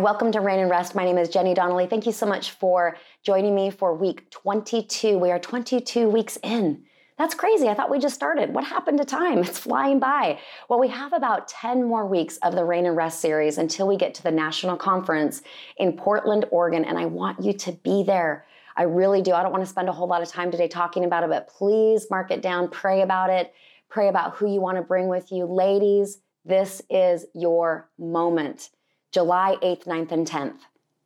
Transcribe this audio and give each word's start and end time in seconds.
Welcome 0.00 0.32
to 0.32 0.40
Rain 0.40 0.60
and 0.60 0.70
Rest. 0.70 0.94
My 0.94 1.04
name 1.04 1.18
is 1.18 1.28
Jenny 1.28 1.52
Donnelly. 1.52 1.86
Thank 1.86 2.06
you 2.06 2.12
so 2.12 2.24
much 2.24 2.52
for 2.52 2.96
joining 3.22 3.54
me 3.54 3.70
for 3.70 3.94
week 3.94 4.30
22. 4.30 5.18
We 5.18 5.30
are 5.30 5.38
22 5.38 6.08
weeks 6.08 6.38
in. 6.42 6.84
That's 7.18 7.34
crazy. 7.34 7.68
I 7.68 7.74
thought 7.74 7.90
we 7.90 7.98
just 7.98 8.14
started. 8.14 8.54
What 8.54 8.64
happened 8.64 8.96
to 8.96 9.04
time? 9.04 9.38
It's 9.44 9.58
flying 9.58 10.00
by. 10.00 10.38
Well, 10.70 10.80
we 10.80 10.88
have 10.88 11.12
about 11.12 11.48
10 11.48 11.84
more 11.84 12.06
weeks 12.06 12.38
of 12.38 12.54
the 12.54 12.64
Rain 12.64 12.86
and 12.86 12.96
Rest 12.96 13.20
series 13.20 13.58
until 13.58 13.86
we 13.86 13.98
get 13.98 14.14
to 14.14 14.22
the 14.22 14.30
national 14.30 14.78
conference 14.78 15.42
in 15.76 15.92
Portland, 15.92 16.46
Oregon, 16.50 16.86
and 16.86 16.96
I 16.96 17.04
want 17.04 17.44
you 17.44 17.52
to 17.52 17.72
be 17.72 18.02
there. 18.02 18.46
I 18.76 18.84
really 18.84 19.20
do. 19.20 19.34
I 19.34 19.42
don't 19.42 19.52
want 19.52 19.64
to 19.64 19.70
spend 19.70 19.90
a 19.90 19.92
whole 19.92 20.08
lot 20.08 20.22
of 20.22 20.28
time 20.28 20.50
today 20.50 20.68
talking 20.68 21.04
about 21.04 21.24
it, 21.24 21.28
but 21.28 21.46
please 21.46 22.06
mark 22.10 22.30
it 22.30 22.40
down, 22.40 22.70
pray 22.70 23.02
about 23.02 23.28
it, 23.28 23.52
pray 23.90 24.08
about 24.08 24.36
who 24.36 24.50
you 24.50 24.62
want 24.62 24.78
to 24.78 24.82
bring 24.82 25.08
with 25.08 25.30
you. 25.30 25.44
Ladies, 25.44 26.20
this 26.46 26.80
is 26.88 27.26
your 27.34 27.90
moment. 27.98 28.70
July 29.12 29.56
8th, 29.62 29.84
9th, 29.84 30.12
and 30.12 30.26
10th, 30.26 30.58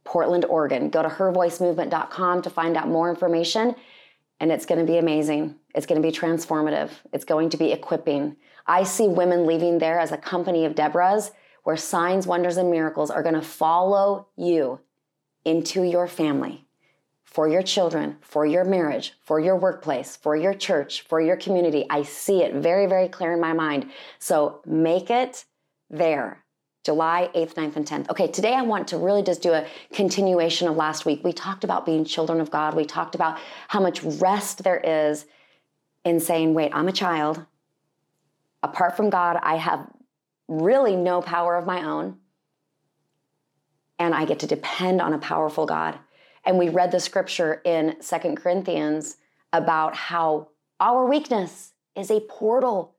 Portland, 0.05 0.45
Oregon. 0.45 0.91
Go 0.91 1.03
to 1.03 1.09
hervoicemovement.com 1.09 2.43
to 2.43 2.51
find 2.51 2.77
out 2.77 2.89
more 2.89 3.09
information, 3.09 3.75
and 4.41 4.53
it's 4.53 4.67
going 4.67 4.85
to 4.85 4.91
be 4.91 4.99
amazing. 4.99 5.57
It's 5.75 5.87
going 5.87 6.01
to 6.01 6.07
be 6.07 6.17
transformative. 6.17 6.91
It's 7.13 7.25
going 7.25 7.51
to 7.51 7.57
be 7.57 7.73
equipping. 7.73 8.37
I 8.67 8.85
see 8.85 9.09
women 9.09 9.47
leaving 9.47 9.79
there 9.79 9.99
as 9.99 10.13
a 10.13 10.17
company 10.17 10.65
of 10.65 10.75
Deborahs 10.75 11.31
where 11.65 11.77
signs, 11.77 12.27
wonders, 12.27 12.59
and 12.59 12.71
miracles 12.71 13.11
are 13.11 13.23
going 13.23 13.35
to 13.35 13.43
follow 13.43 14.29
you 14.37 14.81
into 15.45 15.83
your 15.83 16.07
family, 16.07 16.67
for 17.25 17.49
your 17.49 17.63
children, 17.63 18.17
for 18.21 18.45
your 18.47 18.65
marriage, 18.65 19.15
for 19.23 19.41
your 19.41 19.57
workplace, 19.57 20.17
for 20.17 20.37
your 20.37 20.55
church, 20.55 21.03
for 21.03 21.21
your 21.21 21.37
community. 21.37 21.87
I 21.89 22.03
see 22.03 22.43
it 22.43 22.55
very, 22.55 22.87
very 22.87 23.09
clear 23.09 23.33
in 23.33 23.41
my 23.41 23.55
mind. 23.55 23.91
So 24.19 24.61
make 24.67 25.11
it 25.11 25.45
there. 25.91 26.44
July 26.85 27.31
8th, 27.35 27.55
9th, 27.55 27.77
and 27.77 27.87
10th. 27.87 28.11
Okay, 28.11 28.29
today 28.29 28.53
I 28.55 28.61
want 28.61 28.89
to 28.89 28.99
really 28.99 29.23
just 29.23 29.41
do 29.41 29.55
a 29.55 29.67
continuation 29.93 30.69
of 30.69 30.77
last 30.77 31.07
week. 31.07 31.25
We 31.25 31.33
talked 31.33 31.65
about 31.65 31.87
being 31.87 32.05
children 32.05 32.41
of 32.41 32.51
God. 32.51 32.75
We 32.75 32.85
talked 32.85 33.15
about 33.15 33.39
how 33.69 33.81
much 33.81 34.03
rest 34.03 34.63
there 34.63 34.79
is 34.79 35.25
in 36.05 36.21
saying, 36.21 36.53
wait, 36.53 36.73
I'm 36.75 36.87
a 36.87 36.93
child. 36.93 37.45
Apart 38.63 38.97
from 38.99 39.09
God, 39.09 39.39
I 39.43 39.57
have 39.57 39.89
really 40.47 40.95
no 40.95 41.23
power 41.23 41.57
of 41.57 41.65
my 41.65 41.83
own. 41.83 42.19
And 43.99 44.15
I 44.15 44.27
get 44.27 44.41
to 44.41 44.47
depend 44.47 45.01
on 45.01 45.15
a 45.15 45.19
powerful 45.19 45.65
God. 45.65 45.99
And 46.45 46.59
we 46.59 46.69
read 46.69 46.91
the 46.91 47.01
scripture 47.01 47.63
in 47.65 47.97
Second 48.01 48.37
Corinthians 48.37 49.17
about 49.55 49.95
how 49.95 50.49
our 50.81 51.07
weakness 51.07 51.73
is 51.97 52.11
a 52.11 52.21
portal 52.21 52.95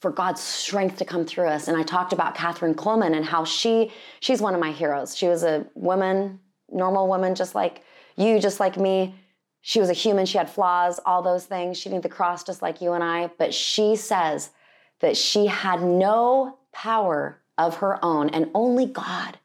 for 0.00 0.10
God's 0.10 0.40
strength 0.40 0.96
to 0.98 1.04
come 1.04 1.24
through 1.24 1.48
us. 1.48 1.68
And 1.68 1.76
I 1.76 1.82
talked 1.82 2.12
about 2.12 2.34
Kathryn 2.34 2.74
Kuhlman 2.74 3.14
and 3.14 3.24
how 3.24 3.44
she 3.44 3.92
she's 4.20 4.40
one 4.40 4.54
of 4.54 4.60
my 4.60 4.72
heroes. 4.72 5.16
She 5.16 5.28
was 5.28 5.44
a 5.44 5.66
woman, 5.74 6.40
normal 6.70 7.06
woman, 7.06 7.34
just 7.34 7.54
like 7.54 7.84
you, 8.16 8.38
just 8.40 8.60
like 8.60 8.76
me. 8.76 9.14
She 9.62 9.78
was 9.78 9.90
a 9.90 9.94
human. 9.94 10.24
She 10.24 10.38
had 10.38 10.48
flaws, 10.48 11.00
all 11.04 11.22
those 11.22 11.44
things. 11.44 11.78
She 11.78 11.90
needed 11.90 12.02
the 12.02 12.08
cross 12.08 12.42
just 12.44 12.62
like 12.62 12.80
you 12.80 12.94
and 12.94 13.04
I. 13.04 13.30
But 13.38 13.52
she 13.52 13.94
says 13.94 14.50
that 15.00 15.16
she 15.16 15.46
had 15.46 15.82
no 15.82 16.58
power 16.72 17.40
of 17.58 17.76
her 17.76 18.02
own, 18.02 18.30
and 18.30 18.50
only 18.54 18.86
God 18.86 19.38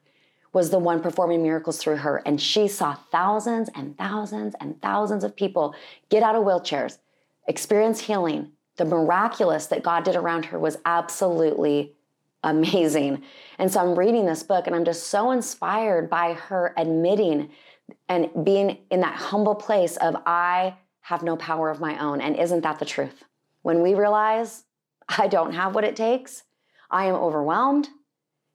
was 0.54 0.70
the 0.70 0.78
one 0.78 1.02
performing 1.02 1.42
miracles 1.42 1.76
through 1.76 1.96
her. 1.96 2.22
And 2.24 2.40
she 2.40 2.66
saw 2.66 2.94
thousands 3.12 3.68
and 3.74 3.96
thousands 3.98 4.54
and 4.58 4.80
thousands 4.80 5.22
of 5.22 5.36
people 5.36 5.74
get 6.08 6.22
out 6.22 6.34
of 6.34 6.44
wheelchairs, 6.44 6.96
experience 7.46 8.00
healing, 8.00 8.52
the 8.76 8.84
miraculous 8.84 9.66
that 9.66 9.82
God 9.82 10.04
did 10.04 10.16
around 10.16 10.46
her 10.46 10.58
was 10.58 10.78
absolutely 10.84 11.94
amazing. 12.42 13.22
And 13.58 13.72
so 13.72 13.80
I'm 13.80 13.98
reading 13.98 14.26
this 14.26 14.42
book 14.42 14.66
and 14.66 14.76
I'm 14.76 14.84
just 14.84 15.08
so 15.08 15.30
inspired 15.30 16.08
by 16.08 16.34
her 16.34 16.74
admitting 16.76 17.50
and 18.08 18.30
being 18.44 18.78
in 18.90 19.00
that 19.00 19.14
humble 19.14 19.54
place 19.54 19.96
of, 19.96 20.16
I 20.26 20.74
have 21.00 21.22
no 21.22 21.36
power 21.36 21.70
of 21.70 21.80
my 21.80 21.98
own. 21.98 22.20
And 22.20 22.36
isn't 22.36 22.62
that 22.62 22.78
the 22.78 22.84
truth? 22.84 23.24
When 23.62 23.82
we 23.82 23.94
realize 23.94 24.64
I 25.08 25.28
don't 25.28 25.52
have 25.52 25.74
what 25.74 25.84
it 25.84 25.96
takes, 25.96 26.42
I 26.90 27.06
am 27.06 27.14
overwhelmed. 27.14 27.88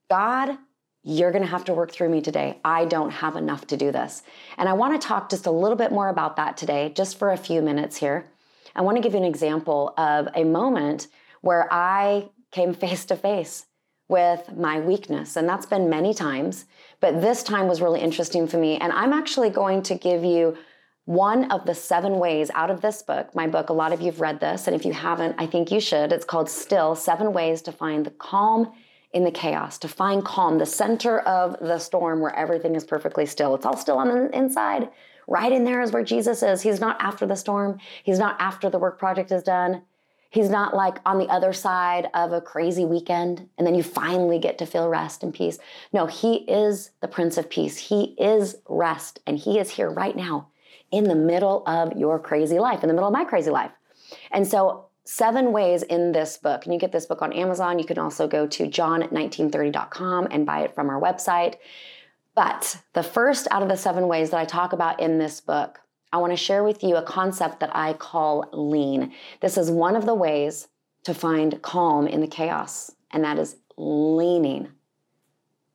God, 0.09 0.57
you're 1.03 1.31
going 1.31 1.43
to 1.43 1.49
have 1.49 1.65
to 1.65 1.73
work 1.73 1.91
through 1.91 2.09
me 2.09 2.21
today. 2.21 2.59
I 2.63 2.85
don't 2.85 3.09
have 3.09 3.35
enough 3.35 3.67
to 3.67 3.77
do 3.77 3.91
this. 3.91 4.23
And 4.57 4.69
I 4.69 4.73
want 4.73 4.99
to 4.99 5.07
talk 5.07 5.29
just 5.29 5.47
a 5.47 5.51
little 5.51 5.77
bit 5.77 5.91
more 5.91 6.09
about 6.09 6.35
that 6.35 6.57
today, 6.57 6.91
just 6.95 7.17
for 7.17 7.31
a 7.31 7.37
few 7.37 7.61
minutes 7.61 7.97
here. 7.97 8.30
I 8.75 8.81
want 8.81 8.97
to 8.97 9.01
give 9.01 9.13
you 9.13 9.19
an 9.19 9.25
example 9.25 9.93
of 9.97 10.27
a 10.35 10.43
moment 10.43 11.07
where 11.41 11.67
I 11.71 12.29
came 12.51 12.73
face 12.73 13.05
to 13.05 13.15
face 13.15 13.65
with 14.07 14.53
my 14.55 14.79
weakness. 14.79 15.37
And 15.37 15.47
that's 15.47 15.65
been 15.65 15.89
many 15.89 16.13
times, 16.13 16.65
but 16.99 17.21
this 17.21 17.43
time 17.43 17.67
was 17.67 17.81
really 17.81 18.01
interesting 18.01 18.45
for 18.45 18.57
me. 18.57 18.77
And 18.77 18.91
I'm 18.91 19.13
actually 19.13 19.49
going 19.49 19.81
to 19.83 19.95
give 19.95 20.23
you 20.23 20.57
one 21.05 21.51
of 21.51 21.65
the 21.65 21.73
seven 21.73 22.19
ways 22.19 22.51
out 22.53 22.69
of 22.69 22.81
this 22.81 23.01
book. 23.01 23.33
My 23.33 23.47
book, 23.47 23.69
a 23.69 23.73
lot 23.73 23.93
of 23.93 24.01
you 24.01 24.07
have 24.07 24.21
read 24.21 24.39
this, 24.39 24.67
and 24.67 24.75
if 24.75 24.85
you 24.85 24.93
haven't, 24.93 25.35
I 25.39 25.47
think 25.47 25.71
you 25.71 25.79
should. 25.79 26.11
It's 26.11 26.25
called 26.25 26.49
Still 26.49 26.93
Seven 26.93 27.33
Ways 27.33 27.61
to 27.63 27.71
Find 27.71 28.05
the 28.05 28.11
Calm 28.11 28.71
in 29.13 29.23
the 29.23 29.31
Chaos, 29.31 29.77
to 29.79 29.87
find 29.87 30.23
calm, 30.23 30.57
the 30.57 30.65
center 30.65 31.19
of 31.21 31.57
the 31.59 31.79
storm 31.79 32.21
where 32.21 32.35
everything 32.35 32.75
is 32.75 32.83
perfectly 32.83 33.25
still. 33.25 33.55
It's 33.55 33.65
all 33.65 33.75
still 33.75 33.97
on 33.97 34.07
the 34.07 34.37
inside, 34.37 34.89
Right 35.31 35.53
in 35.53 35.63
there 35.63 35.81
is 35.81 35.93
where 35.93 36.03
Jesus 36.03 36.43
is. 36.43 36.61
He's 36.61 36.81
not 36.81 37.01
after 37.01 37.25
the 37.25 37.37
storm, 37.37 37.79
He's 38.03 38.19
not 38.19 38.35
after 38.41 38.69
the 38.69 38.77
work 38.77 38.99
project 38.99 39.31
is 39.31 39.43
done. 39.43 39.83
He's 40.29 40.49
not 40.49 40.75
like 40.75 40.97
on 41.05 41.19
the 41.19 41.27
other 41.27 41.53
side 41.53 42.09
of 42.13 42.33
a 42.33 42.41
crazy 42.41 42.83
weekend 42.83 43.47
and 43.57 43.65
then 43.65 43.73
you 43.73 43.81
finally 43.81 44.39
get 44.39 44.57
to 44.57 44.65
feel 44.65 44.89
rest 44.89 45.23
and 45.23 45.33
peace. 45.33 45.57
No, 45.93 46.05
He 46.05 46.39
is 46.49 46.91
the 46.99 47.07
Prince 47.07 47.37
of 47.37 47.49
Peace. 47.49 47.77
He 47.77 48.13
is 48.17 48.57
rest 48.67 49.21
and 49.25 49.37
He 49.37 49.57
is 49.57 49.69
here 49.69 49.89
right 49.89 50.17
now 50.17 50.49
in 50.91 51.05
the 51.05 51.15
middle 51.15 51.63
of 51.65 51.97
your 51.97 52.19
crazy 52.19 52.59
life, 52.59 52.83
in 52.83 52.89
the 52.89 52.93
middle 52.93 53.07
of 53.07 53.13
my 53.13 53.23
crazy 53.23 53.51
life. 53.51 53.71
And 54.31 54.45
so, 54.45 54.87
seven 55.05 55.53
ways 55.53 55.81
in 55.83 56.11
this 56.11 56.35
book, 56.35 56.65
and 56.65 56.73
you 56.73 56.79
get 56.79 56.91
this 56.91 57.05
book 57.05 57.21
on 57.21 57.31
Amazon. 57.31 57.79
You 57.79 57.85
can 57.85 57.97
also 57.97 58.27
go 58.27 58.47
to 58.47 58.65
john1930.com 58.65 60.27
and 60.29 60.45
buy 60.45 60.63
it 60.63 60.75
from 60.75 60.89
our 60.89 60.99
website. 61.01 61.55
But 62.35 62.81
the 62.93 63.03
first 63.03 63.47
out 63.51 63.61
of 63.61 63.69
the 63.69 63.77
seven 63.77 64.07
ways 64.07 64.29
that 64.29 64.39
I 64.39 64.45
talk 64.45 64.73
about 64.73 64.99
in 64.99 65.17
this 65.17 65.41
book, 65.41 65.79
I 66.13 66.17
want 66.17 66.33
to 66.33 66.37
share 66.37 66.63
with 66.63 66.83
you 66.83 66.95
a 66.95 67.03
concept 67.03 67.59
that 67.59 67.75
I 67.75 67.93
call 67.93 68.49
lean. 68.53 69.13
This 69.41 69.57
is 69.57 69.71
one 69.71 69.95
of 69.95 70.05
the 70.05 70.15
ways 70.15 70.67
to 71.03 71.13
find 71.13 71.61
calm 71.61 72.07
in 72.07 72.21
the 72.21 72.27
chaos, 72.27 72.91
and 73.11 73.23
that 73.23 73.39
is 73.39 73.57
leaning 73.77 74.69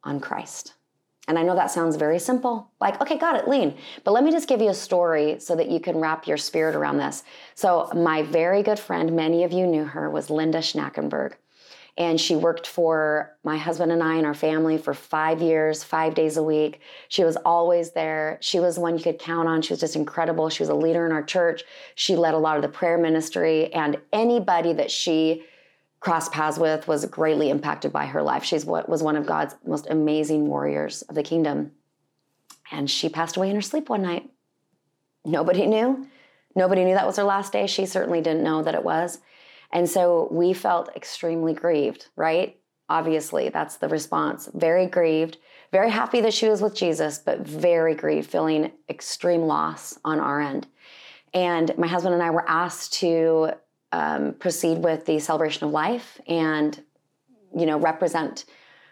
on 0.05 0.21
Christ. 0.21 0.75
And 1.28 1.39
I 1.39 1.43
know 1.43 1.56
that 1.56 1.72
sounds 1.72 1.97
very 1.97 2.21
simple, 2.21 2.71
like, 2.81 3.00
okay, 3.00 3.19
got 3.19 3.34
it, 3.34 3.49
lean. 3.49 3.77
But 4.05 4.12
let 4.12 4.22
me 4.22 4.31
just 4.31 4.49
give 4.49 4.61
you 4.61 4.69
a 4.69 4.75
story 4.75 5.41
so 5.41 5.56
that 5.56 5.69
you 5.69 5.81
can 5.81 5.97
wrap 5.97 6.27
your 6.27 6.37
spirit 6.37 6.77
around 6.77 6.99
this. 6.99 7.25
So, 7.56 7.91
my 7.95 8.22
very 8.22 8.62
good 8.62 8.78
friend, 8.78 9.16
many 9.16 9.43
of 9.43 9.53
you 9.53 9.66
knew 9.66 9.84
her, 9.84 10.09
was 10.09 10.31
Linda 10.31 10.59
Schnackenberg. 10.59 11.33
And 11.99 12.21
she 12.21 12.37
worked 12.37 12.67
for 12.67 13.34
my 13.43 13.57
husband 13.57 13.91
and 13.91 14.03
I 14.03 14.17
and 14.17 14.27
our 14.27 14.34
family 14.34 14.77
for 14.77 14.93
five 14.93 15.41
years, 15.41 15.83
five 15.83 16.15
days 16.15 16.37
a 16.37 16.43
week. 16.43 16.81
She 17.09 17.25
was 17.25 17.37
always 17.37 17.93
there. 17.93 18.37
She 18.43 18.61
was 18.61 18.79
one 18.79 18.99
you 18.99 19.03
could 19.03 19.19
count 19.19 19.49
on. 19.49 19.62
She 19.62 19.73
was 19.73 19.81
just 19.81 19.97
incredible. 19.97 20.51
She 20.51 20.62
was 20.62 20.69
a 20.69 20.75
leader 20.75 21.07
in 21.07 21.12
our 21.12 21.23
church. 21.23 21.65
She 21.95 22.15
led 22.15 22.34
a 22.34 22.39
lot 22.39 22.57
of 22.57 22.62
the 22.62 22.69
prayer 22.69 22.99
ministry, 22.99 23.73
and 23.73 23.99
anybody 24.12 24.75
that 24.75 24.91
she 24.91 25.45
crossed 26.01 26.33
paths 26.33 26.59
with 26.59 26.87
was 26.87 27.07
greatly 27.07 27.49
impacted 27.49 27.93
by 27.93 28.07
her 28.07 28.23
life. 28.23 28.45
She's 28.45 28.67
what 28.67 28.89
was 28.89 29.03
one 29.03 29.17
of 29.17 29.27
God's 29.27 29.55
most 29.65 29.87
amazing 29.89 30.47
warriors 30.47 31.03
of 31.03 31.15
the 31.15 31.22
kingdom. 31.22 31.72
And 32.71 32.91
she 32.91 33.09
passed 33.09 33.37
away 33.37 33.49
in 33.49 33.57
her 33.57 33.63
sleep 33.63 33.89
one 33.89 34.03
night. 34.03 34.28
Nobody 35.25 35.66
knew. 35.66 36.07
Nobody 36.54 36.84
knew 36.84 36.95
that 36.95 37.07
was 37.07 37.16
her 37.16 37.25
last 37.25 37.53
day. 37.53 37.66
She 37.66 37.87
certainly 37.87 38.21
didn't 38.21 38.42
know 38.42 38.63
that 38.63 38.75
it 38.75 38.84
was. 38.84 39.19
And 39.72 39.89
so 39.89 40.28
we 40.30 40.53
felt 40.53 40.95
extremely 40.97 41.54
grieved, 41.54 42.09
right? 42.16 42.59
Obviously, 42.89 43.48
that's 43.48 43.77
the 43.77 43.89
response. 43.89 44.48
Very 44.54 44.86
grieved, 44.86 45.39
very 45.72 45.91
happy 45.91 46.21
that 46.21 46.33
she 46.33 46.48
was 46.48 46.63
with 46.63 46.74
Jesus, 46.74 47.18
but 47.18 47.41
very 47.41 47.95
grieved, 47.95 48.30
feeling 48.30 48.71
extreme 48.89 49.42
loss 49.42 49.98
on 50.04 50.21
our 50.21 50.41
end. 50.41 50.68
And 51.34 51.77
my 51.77 51.86
husband 51.86 52.15
and 52.15 52.22
I 52.22 52.30
were 52.30 52.48
asked 52.48 52.95
to 52.95 53.51
um, 53.92 54.34
proceed 54.34 54.78
with 54.78 55.04
the 55.04 55.18
celebration 55.18 55.66
of 55.66 55.72
life 55.72 56.21
and, 56.27 56.80
you 57.57 57.66
know, 57.66 57.78
represent 57.78 58.45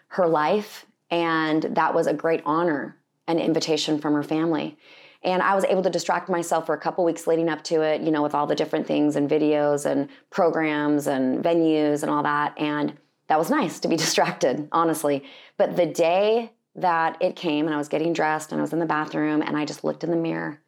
her 0.09 0.27
life. 0.27 0.85
And 1.09 1.63
that 1.63 1.93
was 1.93 2.07
a 2.07 2.13
great 2.13 2.41
honor, 2.45 2.97
an 3.27 3.39
invitation 3.39 3.99
from 3.99 4.13
her 4.13 4.23
family. 4.23 4.77
And 5.25 5.41
I 5.41 5.55
was 5.55 5.65
able 5.65 5.81
to 5.81 5.89
distract 5.89 6.29
myself 6.29 6.67
for 6.67 6.75
a 6.75 6.79
couple 6.79 7.03
weeks 7.03 7.25
leading 7.25 7.49
up 7.49 7.63
to 7.65 7.81
it, 7.81 8.01
you 8.01 8.11
know, 8.11 8.21
with 8.21 8.35
all 8.35 8.45
the 8.45 8.55
different 8.55 8.85
things 8.85 9.15
and 9.15 9.29
videos 9.29 9.85
and 9.85 10.07
programs 10.29 11.07
and 11.07 11.43
venues 11.43 12.03
and 12.03 12.11
all 12.11 12.23
that. 12.23 12.53
And 12.57 12.93
that 13.27 13.39
was 13.39 13.49
nice 13.49 13.79
to 13.81 13.87
be 13.87 13.95
distracted, 14.05 14.67
honestly. 14.71 15.23
But 15.57 15.75
the 15.75 15.87
day 15.87 16.51
that 16.75 17.17
it 17.21 17.35
came 17.35 17.65
and 17.65 17.73
I 17.73 17.77
was 17.77 17.89
getting 17.89 18.13
dressed 18.13 18.51
and 18.51 18.61
I 18.61 18.63
was 18.63 18.73
in 18.73 18.79
the 18.79 18.85
bathroom 18.85 19.41
and 19.41 19.57
I 19.57 19.65
just 19.65 19.83
looked 19.83 20.03
in 20.03 20.11
the 20.11 20.17
mirror 20.17 20.61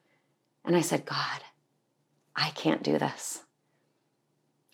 and 0.66 0.76
I 0.76 0.82
said, 0.82 1.06
God, 1.06 1.42
I 2.36 2.50
can't 2.52 2.84
do 2.84 2.98
this. 2.98 3.44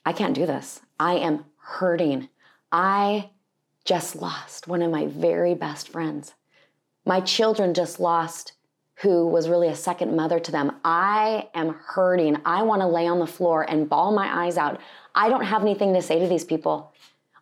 I 0.06 0.14
can't 0.14 0.36
do 0.36 0.46
this. 0.46 0.82
I 1.00 1.16
am 1.16 1.46
hurting. 1.58 2.30
I 2.72 3.32
just 3.86 4.16
lost 4.16 4.68
one 4.68 4.82
of 4.82 4.92
my 4.92 5.08
very 5.08 5.56
best 5.56 5.90
friends 5.90 6.34
My 7.06 7.20
children 7.20 7.74
just 7.74 8.00
lost 8.00 8.54
who 9.02 9.28
was 9.28 9.50
really 9.50 9.68
a 9.68 9.76
second 9.76 10.16
mother 10.16 10.40
to 10.40 10.52
them. 10.52 10.74
I 10.84 11.50
am 11.54 11.70
hurting. 11.74 12.38
I 12.46 12.64
want 12.64 12.82
to 12.82 12.88
lay 12.88 13.08
on 13.08 13.20
the 13.20 13.28
floor 13.28 13.64
and 13.68 13.90
bawl 13.90 14.12
my 14.12 14.46
eyes 14.46 14.58
out. 14.58 14.80
I 15.16 15.30
don't 15.30 15.44
have 15.44 15.62
anything 15.62 15.94
to 15.94 16.02
say 16.02 16.20
to 16.20 16.28
these 16.28 16.46
people. 16.46 16.94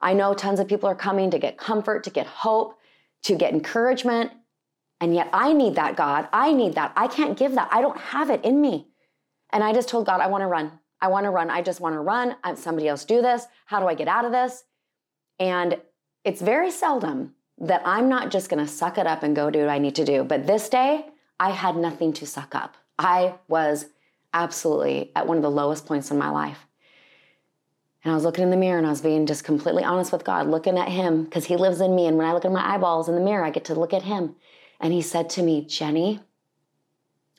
I 0.01 0.13
know 0.13 0.33
tons 0.33 0.59
of 0.59 0.68
people 0.68 0.89
are 0.89 0.95
coming 0.95 1.30
to 1.31 1.39
get 1.39 1.57
comfort, 1.57 2.03
to 2.06 2.09
get 2.09 2.25
hope, 2.25 2.80
to 3.24 3.36
get 3.36 3.53
encouragement. 3.53 4.31
And 5.00 5.13
yet 5.13 5.30
I 5.33 5.53
need 5.53 5.75
that, 5.75 5.95
God. 5.95 6.27
I 6.31 6.53
need 6.53 6.75
that. 6.75 6.94
I 6.95 7.07
can't 7.07 7.38
give 7.38 7.53
that. 7.56 7.69
I 7.71 7.81
don't 7.81 7.98
have 7.98 8.30
it 8.30 8.44
in 8.44 8.62
me. 8.62 8.88
And 9.51 9.63
I 9.63 9.74
just 9.74 9.89
told 9.89 10.06
God, 10.06 10.21
I 10.21 10.27
want 10.27 10.42
to 10.42 10.48
run. 10.48 10.80
I 11.01 11.07
want 11.07 11.25
to 11.25 11.31
run. 11.31 11.50
I 11.50 11.62
just 11.62 11.81
want 11.81 11.95
to 11.95 12.00
run. 12.00 12.36
I'm, 12.44 12.56
somebody 12.56 12.88
else 12.88 13.06
do 13.06 13.21
this. 13.21 13.45
How 13.65 13.80
do 13.80 13.88
I 13.88 13.95
get 13.95 14.07
out 14.07 14.25
of 14.25 14.31
this? 14.31 14.63
And 15.39 15.80
it's 16.24 16.42
very 16.42 16.71
seldom 16.71 17.33
that 17.57 17.81
I'm 17.86 18.07
not 18.09 18.31
just 18.31 18.50
going 18.50 18.63
to 18.63 18.71
suck 18.71 18.98
it 18.98 19.07
up 19.07 19.24
and 19.24 19.36
go 19.36 19.50
do 19.50 19.59
what 19.59 19.69
I 19.69 19.80
need 19.80 19.95
to 19.95 20.06
do. 20.06 20.24
But 20.24 20.48
this 20.48 20.69
day, 20.69 21.06
I 21.41 21.49
had 21.49 21.75
nothing 21.75 22.13
to 22.13 22.27
suck 22.27 22.53
up. 22.53 22.77
I 22.99 23.33
was 23.47 23.88
absolutely 24.31 25.11
at 25.15 25.25
one 25.25 25.38
of 25.38 25.43
the 25.43 25.49
lowest 25.49 25.88
points 25.88 26.11
in 26.11 26.19
my 26.19 26.29
life. 26.29 26.67
And 28.03 28.11
I 28.11 28.15
was 28.15 28.23
looking 28.23 28.43
in 28.43 28.51
the 28.51 28.57
mirror 28.57 28.77
and 28.77 28.85
I 28.85 28.91
was 28.91 29.01
being 29.01 29.25
just 29.25 29.43
completely 29.43 29.83
honest 29.83 30.11
with 30.11 30.23
God, 30.23 30.45
looking 30.45 30.77
at 30.77 30.88
Him 30.88 31.23
because 31.23 31.45
He 31.45 31.57
lives 31.57 31.81
in 31.81 31.95
me. 31.95 32.05
And 32.05 32.15
when 32.15 32.27
I 32.27 32.33
look 32.33 32.45
at 32.45 32.51
my 32.51 32.75
eyeballs 32.75 33.09
in 33.09 33.15
the 33.15 33.21
mirror, 33.21 33.43
I 33.43 33.49
get 33.49 33.65
to 33.65 33.73
look 33.73 33.91
at 33.91 34.03
Him. 34.03 34.35
And 34.79 34.93
He 34.93 35.01
said 35.01 35.31
to 35.31 35.41
me, 35.41 35.65
Jenny, 35.65 36.19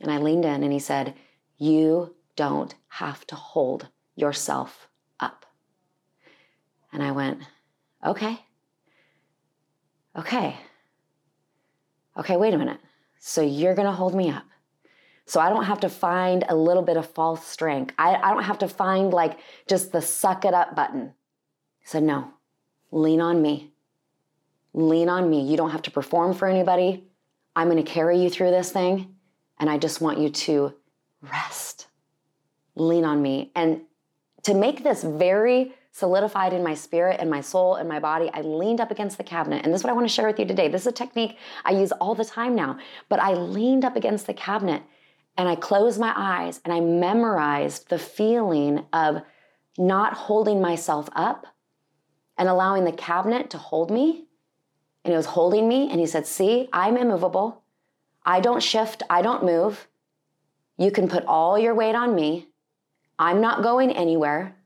and 0.01 0.11
I 0.11 0.19
leaned 0.19 0.45
in 0.45 0.65
and 0.65 0.73
He 0.73 0.81
said, 0.81 1.15
You 1.57 2.17
don't 2.35 2.75
have 2.89 3.25
to 3.29 3.37
hold 3.37 3.87
yourself 4.17 4.89
up. 5.21 5.47
And 6.93 7.05
I 7.05 7.13
went, 7.13 7.39
Okay. 8.05 8.41
Okay. 10.19 10.57
Okay, 12.17 12.37
wait 12.37 12.53
a 12.53 12.59
minute. 12.59 12.81
So 13.25 13.41
you're 13.41 13.77
going 13.77 13.87
to 13.87 13.93
hold 13.93 14.17
me 14.17 14.31
up. 14.31 14.43
So 15.27 15.41
I 15.41 15.49
don't 15.49 15.63
have 15.65 15.79
to 15.81 15.89
find 15.89 16.45
a 16.49 16.57
little 16.57 16.83
bit 16.83 16.97
of 16.97 17.09
false 17.09 17.47
strength. 17.47 17.95
I, 17.97 18.17
I 18.17 18.35
don't 18.35 18.43
have 18.43 18.59
to 18.59 18.69
find 18.69 19.13
like 19.13 19.39
just 19.69 19.93
the 19.93 20.03
suck 20.03 20.45
it 20.45 20.53
up 20.53 20.75
button. 20.75 21.15
He 21.79 21.87
said, 21.87 22.03
no, 22.03 22.33
lean 22.91 23.21
on 23.21 23.41
me. 23.41 23.71
Lean 24.75 25.09
on 25.09 25.31
me. 25.31 25.41
You 25.41 25.57
don't 25.57 25.71
have 25.71 25.83
to 25.83 25.91
perform 25.93 26.35
for 26.35 26.49
anybody. 26.49 27.05
I'm 27.55 27.71
going 27.71 27.83
to 27.83 27.89
carry 27.89 28.21
you 28.21 28.29
through 28.29 28.51
this 28.51 28.73
thing. 28.73 29.15
And 29.61 29.71
I 29.71 29.79
just 29.79 30.01
want 30.01 30.19
you 30.19 30.29
to 30.29 30.75
rest. 31.21 31.87
Lean 32.75 33.05
on 33.05 33.23
me. 33.23 33.53
And 33.55 33.83
to 34.43 34.55
make 34.55 34.83
this 34.83 35.05
very 35.05 35.77
solidified 35.93 36.55
in 36.55 36.63
my 36.63 36.75
spirit 36.75 37.19
and 37.21 37.31
my 37.31 37.43
soul 37.43 37.77
and 37.77 37.89
my 37.89 38.01
body, 38.01 38.31
I 38.33 38.41
leaned 38.41 38.81
up 38.81 38.91
against 38.91 39.19
the 39.19 39.25
cabinet. 39.25 39.63
And 39.63 39.73
this 39.73 39.83
is 39.83 39.85
what 39.85 39.91
I 39.91 39.95
want 39.95 40.09
to 40.09 40.13
share 40.13 40.27
with 40.27 40.39
you 40.39 40.47
today. 40.47 40.69
This 40.69 40.83
is 40.83 40.87
a 40.89 40.93
technique 40.93 41.37
I 41.65 41.73
use 41.73 41.93
all 41.93 42.15
the 42.15 42.25
time 42.25 42.55
now. 42.55 42.79
But 43.11 43.21
I 43.21 43.35
leaned 43.35 43.85
up 43.85 43.95
against 43.95 44.27
the 44.27 44.35
cabinet 44.35 44.83
and 45.37 45.49
I 45.49 45.55
closed 45.55 46.01
my 46.01 46.13
eyes 46.17 46.61
and 46.65 46.73
I 46.73 46.81
memorized 46.81 47.91
the 47.91 47.99
feeling 47.99 48.87
of 48.93 49.23
not 49.79 50.15
holding 50.15 50.61
myself 50.61 51.09
up 51.15 51.47
and 52.39 52.49
allowing 52.49 52.85
the 52.85 52.93
cabinet 52.93 53.51
to 53.51 53.59
hold 53.59 53.91
me. 53.91 54.25
And 55.05 55.13
it 55.13 55.17
was 55.17 55.27
holding 55.27 55.69
me. 55.69 55.91
And 55.91 56.01
he 56.01 56.07
said, 56.07 56.27
See, 56.27 56.69
I'm 56.73 56.97
immovable. 56.97 57.63
I 58.25 58.41
don't 58.41 58.63
shift. 58.63 59.03
I 59.11 59.21
don't 59.21 59.45
move. 59.45 59.89
You 60.79 60.91
can 60.91 61.09
put 61.09 61.25
all 61.27 61.59
your 61.59 61.75
weight 61.75 61.95
on 61.95 62.15
me. 62.15 62.49
I'm 63.19 63.43
not 63.43 63.63
going 63.63 63.91
anywhere. 63.91 64.57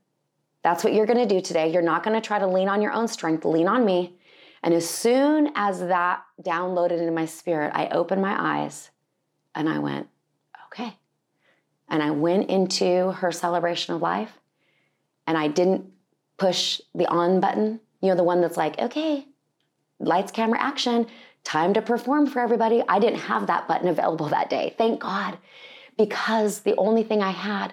That's 0.66 0.82
what 0.82 0.94
you're 0.94 1.06
going 1.06 1.28
to 1.28 1.32
do 1.32 1.40
today. 1.40 1.70
You're 1.70 1.80
not 1.80 2.02
going 2.02 2.20
to 2.20 2.26
try 2.26 2.40
to 2.40 2.46
lean 2.48 2.68
on 2.68 2.82
your 2.82 2.90
own 2.90 3.06
strength, 3.06 3.44
lean 3.44 3.68
on 3.68 3.84
me. 3.84 4.16
And 4.64 4.74
as 4.74 4.90
soon 4.90 5.52
as 5.54 5.78
that 5.78 6.24
downloaded 6.42 6.98
into 6.98 7.12
my 7.12 7.24
spirit, 7.24 7.70
I 7.72 7.86
opened 7.90 8.20
my 8.20 8.34
eyes 8.36 8.90
and 9.54 9.68
I 9.68 9.78
went, 9.78 10.08
okay. 10.64 10.96
And 11.88 12.02
I 12.02 12.10
went 12.10 12.50
into 12.50 13.12
her 13.12 13.30
celebration 13.30 13.94
of 13.94 14.02
life 14.02 14.40
and 15.28 15.38
I 15.38 15.46
didn't 15.46 15.86
push 16.36 16.80
the 16.96 17.06
on 17.06 17.38
button, 17.38 17.78
you 18.00 18.08
know, 18.08 18.16
the 18.16 18.24
one 18.24 18.40
that's 18.40 18.56
like, 18.56 18.76
okay, 18.80 19.24
lights, 20.00 20.32
camera, 20.32 20.60
action, 20.60 21.06
time 21.44 21.74
to 21.74 21.80
perform 21.80 22.26
for 22.26 22.40
everybody. 22.40 22.82
I 22.88 22.98
didn't 22.98 23.20
have 23.20 23.46
that 23.46 23.68
button 23.68 23.86
available 23.86 24.30
that 24.30 24.50
day. 24.50 24.74
Thank 24.76 24.98
God. 24.98 25.38
Because 25.96 26.62
the 26.62 26.74
only 26.74 27.04
thing 27.04 27.22
I 27.22 27.30
had 27.30 27.72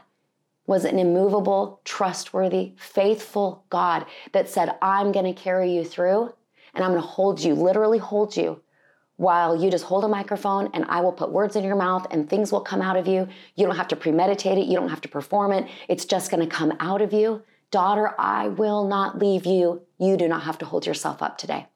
was 0.65 0.86
an 0.86 0.98
immovable, 0.98 1.81
trustworthy, 1.83 2.74
faithful 2.77 3.65
God 3.69 4.06
that 4.31 4.50
said, 4.50 4.75
I'm 4.81 5.12
going 5.12 5.25
to 5.25 5.39
carry 5.39 5.74
you 5.74 5.83
through 5.83 6.33
and 6.74 6.83
I'm 6.83 6.92
going 6.92 7.01
to 7.01 7.07
hold 7.07 7.42
you, 7.42 7.54
literally 7.54 7.98
hold 7.98 8.36
you 8.36 8.62
while 9.18 9.56
you 9.56 9.69
just 9.69 9.86
hold 9.86 10.04
a 10.04 10.07
microphone 10.07 10.69
and 10.74 10.86
I 10.86 11.01
will 11.01 11.12
put 11.12 11.31
words 11.31 11.56
in 11.56 11.63
your 11.63 11.75
mouth 11.75 12.07
and 12.12 12.30
things 12.30 12.51
will 12.51 12.62
come 12.62 12.81
out 12.81 12.98
of 12.98 13.07
you. 13.07 13.27
You 13.56 13.65
don't 13.65 13.75
have 13.75 13.88
to 13.89 13.95
premeditate 13.95 14.57
it, 14.57 14.65
you 14.65 14.75
don't 14.75 14.89
have 14.89 15.01
to 15.01 15.10
perform 15.10 15.51
it. 15.51 15.68
It's 15.88 16.06
just 16.06 16.31
going 16.31 16.48
to 16.48 16.56
come 16.56 16.74
out 16.80 17.01
of 17.01 17.13
you. 17.13 17.44
Daughter, 17.69 18.13
I 18.19 18.48
will 18.50 18.88
not 18.88 19.19
leave 19.19 19.45
you. 19.45 19.81
You 20.00 20.18
do 20.18 20.27
not 20.27 20.44
have 20.44 20.57
to 20.60 20.65
hold 20.65 20.86
yourself 20.86 21.21
up 21.21 21.38
today. 21.38 21.68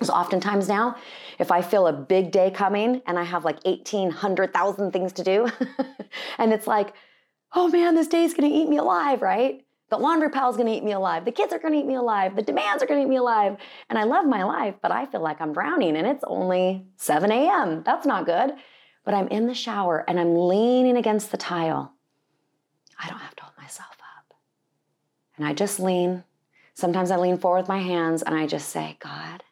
So 0.00 0.12
oftentimes 0.12 0.68
now, 0.68 0.96
if 1.38 1.52
I 1.52 1.62
feel 1.62 1.86
a 1.86 1.92
big 1.92 2.32
day 2.32 2.50
coming 2.50 3.02
and 3.06 3.18
I 3.18 3.24
have 3.24 3.44
like 3.44 3.62
1,800,000 3.62 4.92
things 4.92 5.12
to 5.12 5.22
do, 5.22 5.48
and 6.38 6.52
it's 6.52 6.66
like, 6.66 6.94
oh 7.54 7.68
man, 7.68 7.94
this 7.94 8.08
day 8.08 8.24
is 8.24 8.34
going 8.34 8.50
to 8.50 8.56
eat 8.56 8.68
me 8.68 8.78
alive, 8.78 9.22
right? 9.22 9.64
The 9.90 9.98
laundry 9.98 10.30
pile 10.30 10.48
is 10.48 10.56
going 10.56 10.68
to 10.68 10.72
eat 10.72 10.84
me 10.84 10.92
alive. 10.92 11.26
The 11.26 11.32
kids 11.32 11.52
are 11.52 11.58
going 11.58 11.74
to 11.74 11.80
eat 11.80 11.86
me 11.86 11.96
alive. 11.96 12.34
The 12.34 12.42
demands 12.42 12.82
are 12.82 12.86
going 12.86 13.00
to 13.00 13.06
eat 13.06 13.10
me 13.10 13.16
alive. 13.16 13.58
And 13.90 13.98
I 13.98 14.04
love 14.04 14.24
my 14.24 14.42
life, 14.42 14.76
but 14.80 14.90
I 14.90 15.04
feel 15.04 15.20
like 15.20 15.38
I'm 15.40 15.52
drowning 15.52 15.96
and 15.96 16.06
it's 16.06 16.24
only 16.26 16.86
7 16.96 17.30
a.m. 17.30 17.82
That's 17.82 18.06
not 18.06 18.24
good. 18.24 18.54
But 19.04 19.14
I'm 19.14 19.28
in 19.28 19.48
the 19.48 19.54
shower 19.54 20.02
and 20.08 20.18
I'm 20.18 20.34
leaning 20.34 20.96
against 20.96 21.30
the 21.30 21.36
tile. 21.36 21.92
I 22.98 23.08
don't 23.08 23.18
have 23.18 23.36
to 23.36 23.42
hold 23.42 23.58
myself 23.58 23.90
up. 24.16 24.34
And 25.36 25.46
I 25.46 25.52
just 25.52 25.78
lean. 25.78 26.24
Sometimes 26.72 27.10
I 27.10 27.16
lean 27.16 27.36
forward 27.36 27.58
with 27.58 27.68
my 27.68 27.80
hands 27.80 28.22
and 28.22 28.34
I 28.34 28.46
just 28.46 28.70
say, 28.70 28.96
God, 28.98 29.42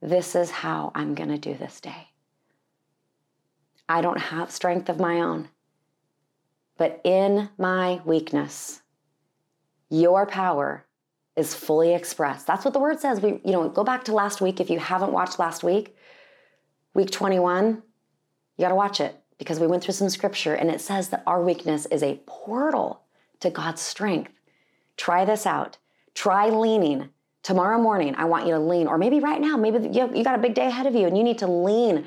this 0.00 0.34
is 0.34 0.50
how 0.50 0.90
I'm 0.94 1.14
going 1.14 1.28
to 1.28 1.36
do 1.36 1.54
this 1.54 1.80
day. 1.80 2.08
I 3.88 4.00
don't 4.00 4.20
have 4.20 4.50
strength 4.50 4.88
of 4.88 4.98
my 4.98 5.20
own, 5.20 5.48
but 6.80 6.98
in 7.04 7.50
my 7.58 8.00
weakness, 8.06 8.80
your 9.90 10.24
power 10.24 10.86
is 11.36 11.54
fully 11.54 11.92
expressed. 11.92 12.46
That's 12.46 12.64
what 12.64 12.72
the 12.72 12.80
word 12.80 12.98
says. 12.98 13.20
We, 13.20 13.32
you 13.44 13.52
know, 13.52 13.68
go 13.68 13.84
back 13.84 14.04
to 14.04 14.14
last 14.14 14.40
week 14.40 14.60
if 14.60 14.70
you 14.70 14.78
haven't 14.78 15.12
watched 15.12 15.38
last 15.38 15.62
week, 15.62 15.94
week 16.94 17.10
21, 17.10 17.82
you 18.56 18.62
got 18.62 18.70
to 18.70 18.74
watch 18.74 18.98
it 18.98 19.14
because 19.36 19.60
we 19.60 19.66
went 19.66 19.84
through 19.84 19.92
some 19.92 20.08
scripture 20.08 20.54
and 20.54 20.70
it 20.70 20.80
says 20.80 21.10
that 21.10 21.22
our 21.26 21.42
weakness 21.42 21.84
is 21.84 22.02
a 22.02 22.18
portal 22.24 23.02
to 23.40 23.50
God's 23.50 23.82
strength. 23.82 24.32
Try 24.96 25.26
this 25.26 25.44
out. 25.44 25.76
Try 26.14 26.48
leaning. 26.48 27.10
Tomorrow 27.42 27.78
morning, 27.78 28.14
I 28.16 28.24
want 28.24 28.46
you 28.46 28.54
to 28.54 28.58
lean, 28.58 28.86
or 28.86 28.96
maybe 28.96 29.20
right 29.20 29.40
now, 29.40 29.58
maybe 29.58 29.86
you 29.86 30.24
got 30.24 30.38
a 30.38 30.42
big 30.42 30.54
day 30.54 30.68
ahead 30.68 30.86
of 30.86 30.94
you 30.94 31.06
and 31.06 31.16
you 31.18 31.24
need 31.24 31.38
to 31.40 31.46
lean 31.46 32.06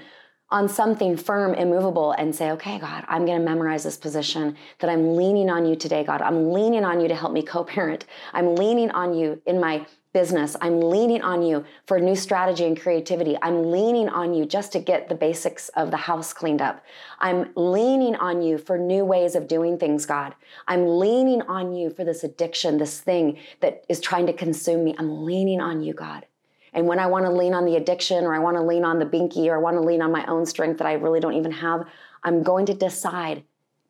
on 0.53 0.69
something 0.69 1.17
firm, 1.17 1.55
immovable, 1.55 2.11
and 2.11 2.33
say, 2.33 2.51
okay, 2.51 2.77
God, 2.77 3.03
I'm 3.07 3.25
going 3.25 3.39
to 3.39 3.43
memorize 3.43 3.83
this 3.83 3.97
position 3.97 4.55
that 4.79 4.89
I'm 4.89 5.15
leaning 5.15 5.49
on 5.49 5.65
you 5.65 5.75
today, 5.75 6.03
God. 6.03 6.21
I'm 6.21 6.53
leaning 6.53 6.85
on 6.85 7.01
you 7.01 7.07
to 7.07 7.15
help 7.15 7.33
me 7.33 7.41
co 7.41 7.63
parent. 7.63 8.05
I'm 8.33 8.55
leaning 8.55 8.91
on 8.91 9.15
you 9.15 9.41
in 9.47 9.59
my 9.59 9.87
business. 10.13 10.55
I'm 10.61 10.79
leaning 10.79 11.23
on 11.23 11.41
you 11.41 11.65
for 11.87 11.99
new 11.99 12.15
strategy 12.15 12.65
and 12.65 12.79
creativity. 12.79 13.35
I'm 13.41 13.71
leaning 13.71 14.09
on 14.09 14.35
you 14.35 14.45
just 14.45 14.71
to 14.73 14.79
get 14.79 15.09
the 15.09 15.15
basics 15.15 15.69
of 15.69 15.89
the 15.89 15.97
house 15.97 16.33
cleaned 16.33 16.61
up. 16.61 16.85
I'm 17.17 17.51
leaning 17.55 18.15
on 18.17 18.43
you 18.43 18.59
for 18.59 18.77
new 18.77 19.05
ways 19.05 19.33
of 19.33 19.47
doing 19.47 19.79
things, 19.79 20.05
God. 20.05 20.35
I'm 20.67 20.85
leaning 20.85 21.41
on 21.41 21.73
you 21.73 21.89
for 21.89 22.03
this 22.03 22.23
addiction, 22.23 22.77
this 22.77 23.01
thing 23.01 23.39
that 23.61 23.85
is 23.89 23.99
trying 23.99 24.27
to 24.27 24.33
consume 24.33 24.83
me. 24.83 24.93
I'm 24.99 25.25
leaning 25.25 25.59
on 25.59 25.81
you, 25.81 25.95
God. 25.95 26.27
And 26.73 26.87
when 26.87 26.99
I 26.99 27.05
want 27.07 27.25
to 27.25 27.31
lean 27.31 27.53
on 27.53 27.65
the 27.65 27.75
addiction 27.75 28.25
or 28.25 28.33
I 28.33 28.39
want 28.39 28.57
to 28.57 28.63
lean 28.63 28.83
on 28.83 28.99
the 28.99 29.05
binky 29.05 29.47
or 29.47 29.55
I 29.55 29.59
want 29.59 29.77
to 29.77 29.81
lean 29.81 30.01
on 30.01 30.11
my 30.11 30.25
own 30.25 30.45
strength 30.45 30.79
that 30.79 30.87
I 30.87 30.93
really 30.93 31.19
don't 31.19 31.35
even 31.35 31.51
have, 31.51 31.87
I'm 32.23 32.43
going 32.43 32.65
to 32.67 32.73
decide 32.73 33.43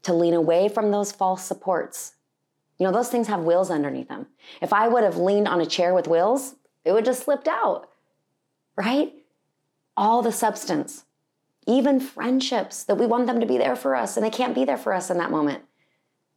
to 0.03 0.13
lean 0.13 0.33
away 0.33 0.67
from 0.67 0.91
those 0.91 1.11
false 1.11 1.43
supports. 1.43 2.15
You 2.77 2.85
know, 2.85 2.91
those 2.91 3.09
things 3.09 3.27
have 3.27 3.43
wheels 3.43 3.71
underneath 3.71 4.09
them. 4.09 4.27
If 4.61 4.73
I 4.73 4.87
would 4.87 5.03
have 5.03 5.17
leaned 5.17 5.47
on 5.47 5.61
a 5.61 5.65
chair 5.65 5.93
with 5.93 6.07
wheels, 6.07 6.55
it 6.83 6.91
would 6.91 7.05
just 7.05 7.23
slipped 7.23 7.47
out, 7.47 7.89
right? 8.75 9.13
All 9.95 10.21
the 10.21 10.31
substance, 10.31 11.05
even 11.65 11.99
friendships 11.99 12.83
that 12.83 12.95
we 12.95 13.05
want 13.05 13.27
them 13.27 13.39
to 13.39 13.45
be 13.45 13.57
there 13.57 13.75
for 13.75 13.95
us 13.95 14.17
and 14.17 14.25
they 14.25 14.29
can't 14.29 14.55
be 14.55 14.65
there 14.65 14.77
for 14.77 14.91
us 14.93 15.09
in 15.09 15.17
that 15.19 15.31
moment. 15.31 15.63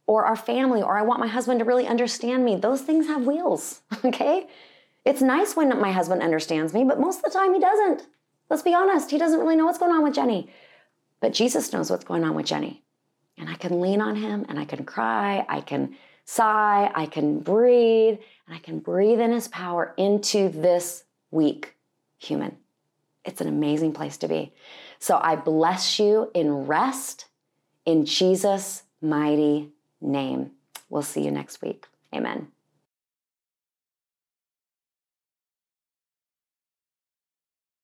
Or 0.05 0.25
our 0.25 0.37
family, 0.37 0.81
or 0.81 0.97
I 0.97 1.01
want 1.01 1.19
my 1.19 1.27
husband 1.27 1.59
to 1.59 1.65
really 1.65 1.85
understand 1.85 2.45
me. 2.45 2.55
Those 2.55 2.81
things 2.81 3.07
have 3.07 3.27
wheels, 3.27 3.81
okay? 4.05 4.47
It's 5.07 5.21
nice 5.21 5.55
when 5.55 5.69
my 5.79 5.93
husband 5.93 6.21
understands 6.21 6.73
me, 6.73 6.83
but 6.83 6.99
most 6.99 7.19
of 7.19 7.23
the 7.23 7.29
time 7.29 7.53
he 7.53 7.61
doesn't. 7.61 8.05
Let's 8.49 8.61
be 8.61 8.73
honest, 8.73 9.09
he 9.09 9.17
doesn't 9.17 9.39
really 9.39 9.55
know 9.55 9.65
what's 9.65 9.77
going 9.77 9.93
on 9.93 10.03
with 10.03 10.13
Jenny. 10.13 10.49
But 11.21 11.31
Jesus 11.31 11.71
knows 11.71 11.89
what's 11.89 12.03
going 12.03 12.25
on 12.25 12.35
with 12.35 12.45
Jenny. 12.45 12.83
And 13.37 13.49
I 13.49 13.55
can 13.55 13.79
lean 13.79 14.01
on 14.01 14.17
him 14.17 14.45
and 14.49 14.59
I 14.59 14.65
can 14.65 14.83
cry, 14.83 15.45
I 15.47 15.61
can 15.61 15.95
sigh, 16.25 16.91
I 16.93 17.05
can 17.05 17.39
breathe, 17.39 18.17
and 18.47 18.55
I 18.57 18.59
can 18.59 18.79
breathe 18.79 19.21
in 19.21 19.31
his 19.31 19.47
power 19.47 19.93
into 19.95 20.49
this 20.49 21.05
weak 21.31 21.77
human. 22.17 22.57
It's 23.23 23.39
an 23.39 23.47
amazing 23.47 23.93
place 23.93 24.17
to 24.17 24.27
be. 24.27 24.51
So 24.99 25.21
I 25.23 25.37
bless 25.37 25.99
you 25.99 26.31
in 26.33 26.67
rest 26.67 27.27
in 27.85 28.03
Jesus' 28.03 28.83
mighty 29.01 29.71
name. 30.01 30.51
We'll 30.89 31.01
see 31.01 31.23
you 31.23 31.31
next 31.31 31.61
week. 31.61 31.85
Amen. 32.13 32.49